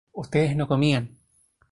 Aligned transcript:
ustedes 0.13 0.55
no 0.57 0.67
comían 0.67 1.15